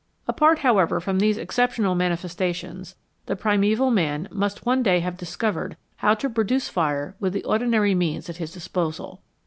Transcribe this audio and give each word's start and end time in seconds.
Apart, 0.27 0.57
however, 0.57 0.99
from 0.99 1.19
these 1.19 1.37
exceptional 1.37 1.93
manifestations, 1.93 2.95
the 3.27 3.35
primeval 3.35 3.91
man 3.91 4.27
must 4.31 4.65
one 4.65 4.81
day 4.81 4.99
have 5.01 5.15
discovered 5.15 5.77
how 5.97 6.15
to 6.15 6.27
produce 6.27 6.67
fire 6.69 7.15
with 7.19 7.33
the 7.33 7.43
ordinary 7.43 7.93
means 7.93 8.27
at 8.27 8.37
his 8.37 8.51
disposal. 8.51 9.21